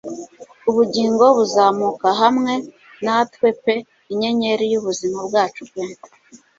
[0.69, 2.53] Ubugingo buzamuka hamwe
[3.05, 3.75] natwe pe
[4.11, 5.83] Inyenyeri y'ubuzima bwacu pe